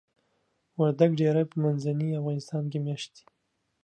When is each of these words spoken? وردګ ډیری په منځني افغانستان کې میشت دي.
وردګ 0.79 1.11
ډیری 1.19 1.43
په 1.51 1.55
منځني 1.63 2.09
افغانستان 2.19 2.63
کې 2.71 2.79
میشت 2.85 3.09
دي. 3.15 3.23